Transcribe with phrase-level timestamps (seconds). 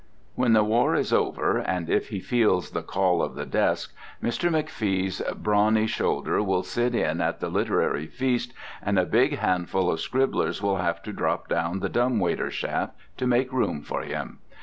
[0.33, 4.49] When the war is over, and if he feels the call of the desk, Mr.
[4.49, 8.51] McFee's brawny shoulder will sit in at the literary feast
[8.81, 12.95] and a big handful of scribblers will have to drop down the dumb waiter shaft
[13.17, 14.39] to make room for him.